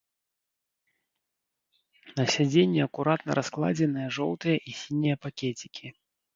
[2.21, 5.87] На сядзенні акуратна раскладзеныя жоўтыя і сінія пакецікі.